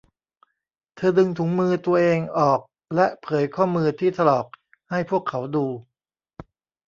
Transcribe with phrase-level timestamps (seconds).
[0.95, 2.59] เธอดึงถุงมือตัวเองออก
[2.95, 4.45] และเผยข้อมือที่ถลอก
[4.91, 5.65] ให้พวกเขาดู